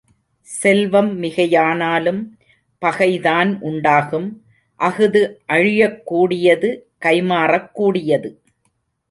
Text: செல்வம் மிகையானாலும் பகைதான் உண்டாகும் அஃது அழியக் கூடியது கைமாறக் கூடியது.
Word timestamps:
செல்வம் 0.41 1.23
மிகையானாலும் 1.23 2.31
பகைதான் 2.85 3.57
உண்டாகும் 3.59 4.45
அஃது 4.79 5.41
அழியக் 5.47 6.01
கூடியது 6.03 6.89
கைமாறக் 7.01 7.71
கூடியது. 7.71 8.41